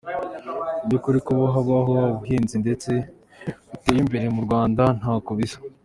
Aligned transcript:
Mu 0.77 0.83
by’ukuri 0.87 1.19
kuba 1.27 1.43
habaho 1.53 1.93
ubuhinzi 2.11 2.55
buteye 2.63 3.99
imbere 4.03 4.25
mu 4.35 4.41
Rwanda 4.45 4.83
ntako 4.99 5.31
bisa. 5.39 5.59